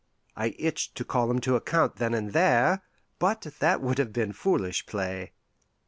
[0.35, 2.81] I itched to call him to account then and there,
[3.19, 5.33] but that would have been foolish play.